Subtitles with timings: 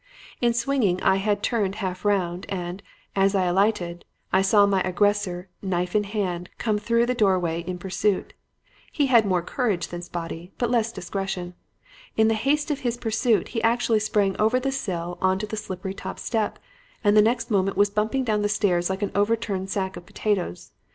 [0.41, 2.81] "In swinging I had turned half round, and,
[3.15, 7.77] as I alighted, I saw my aggressor, knife in hand, come through the doorway in
[7.77, 8.33] pursuit.
[8.91, 11.53] He had more courage than Spotty but less discretion.
[12.17, 15.55] In the haste of his pursuit, he actually sprang over the sill on to the
[15.55, 16.57] slippery top step,
[17.03, 20.71] and the next moment was bumping down the stairs like an overturned sack of potatoes.